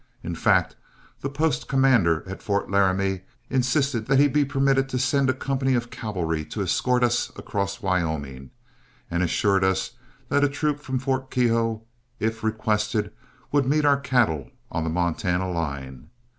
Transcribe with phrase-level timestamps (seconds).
[0.23, 0.75] In fact,
[1.19, 5.75] the post commander at Fort Laramie insisted that he be permitted to send a company
[5.75, 8.49] of cavalry to escort us across Wyoming,
[9.11, 9.91] and assured us
[10.29, 11.83] that a troop from Fort Keogh,
[12.19, 13.13] if requested,
[13.51, 16.09] would meet our cattle on the Montana line.